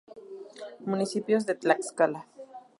Municipios 0.83 1.45
de 1.45 1.53
Tlaxcala 1.53 2.25